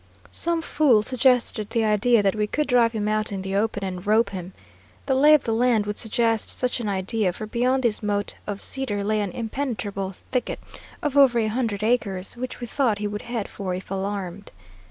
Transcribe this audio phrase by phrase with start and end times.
[0.31, 4.03] Some fool suggested the idea that we could drive him out in the open and
[4.07, 4.51] rope him.
[5.05, 8.61] The lay of the land would suggest such an idea, for beyond this motte of
[8.61, 10.59] cedar lay an impenetrable thicket
[11.03, 14.51] of over a hundred acres, which we thought he would head for if alarmed.